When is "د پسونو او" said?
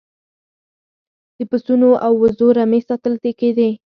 1.37-2.11